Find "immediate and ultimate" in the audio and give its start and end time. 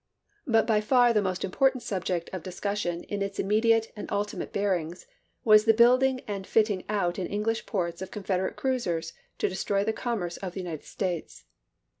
3.37-4.51